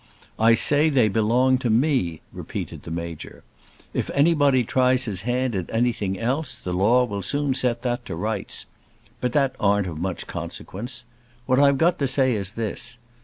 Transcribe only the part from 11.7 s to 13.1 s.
got to say is this.